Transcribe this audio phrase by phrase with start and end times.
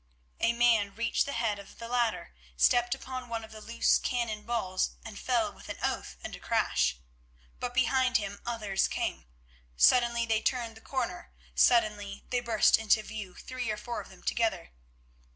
[0.39, 4.41] A man reached the head of the ladder, stepped upon one of the loose cannon
[4.47, 6.97] balls and fell with an oath and a crash.
[7.59, 8.89] But behind him came others.
[9.77, 14.23] Suddenly they turned the corner, suddenly they burst into view, three or four of them
[14.23, 14.71] together.